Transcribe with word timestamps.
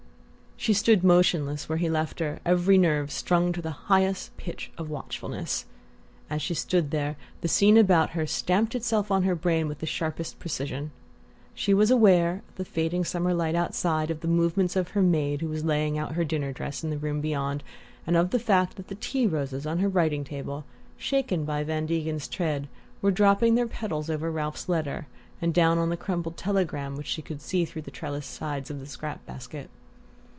She 0.57 0.73
stood 0.73 1.03
motionless 1.03 1.67
where 1.67 1.79
he 1.79 1.89
left 1.89 2.19
her, 2.19 2.37
every 2.45 2.77
nerve 2.77 3.11
strung 3.11 3.51
to 3.51 3.63
the 3.63 3.71
highest 3.89 4.37
pitch 4.37 4.71
of 4.77 4.91
watchfulness. 4.91 5.65
As 6.29 6.39
she 6.43 6.53
stood 6.53 6.91
there, 6.91 7.15
the 7.41 7.47
scene 7.47 7.77
about 7.79 8.11
her 8.11 8.27
stamped 8.27 8.75
itself 8.75 9.09
on 9.09 9.23
her 9.23 9.33
brain 9.33 9.67
with 9.67 9.79
the 9.79 9.87
sharpest 9.87 10.37
precision. 10.37 10.91
She 11.55 11.73
was 11.73 11.89
aware 11.89 12.43
of 12.47 12.55
the 12.57 12.63
fading 12.65 12.99
of 12.99 13.05
the 13.07 13.09
summer 13.09 13.33
light 13.33 13.55
outside, 13.55 14.11
of 14.11 14.19
the 14.19 14.27
movements 14.27 14.75
of 14.75 14.89
her 14.89 15.01
maid, 15.01 15.41
who 15.41 15.47
was 15.49 15.65
laying 15.65 15.97
out 15.97 16.13
her 16.13 16.23
dinner 16.23 16.53
dress 16.53 16.83
in 16.83 16.91
the 16.91 16.97
room 16.99 17.21
beyond, 17.21 17.63
and 18.05 18.15
of 18.15 18.29
the 18.29 18.37
fact 18.37 18.75
that 18.75 18.87
the 18.87 18.93
tea 18.93 19.25
roses 19.25 19.65
on 19.65 19.79
her 19.79 19.89
writing 19.89 20.23
table, 20.23 20.63
shaken 20.95 21.43
by 21.43 21.63
Van 21.63 21.87
Degen's 21.87 22.27
tread, 22.27 22.67
were 23.01 23.09
dropping 23.09 23.55
their 23.55 23.65
petals 23.67 24.11
over 24.11 24.29
Ralph's 24.29 24.69
letter, 24.69 25.07
and 25.41 25.55
down 25.55 25.79
on 25.79 25.89
the 25.89 25.97
crumpled 25.97 26.37
telegram 26.37 26.95
which 26.97 27.07
she 27.07 27.23
could 27.23 27.41
see 27.41 27.65
through 27.65 27.81
the 27.81 27.89
trellised 27.89 28.25
sides 28.29 28.69
of 28.69 28.79
the 28.79 28.85
scrap 28.85 29.25
basket. 29.25 29.71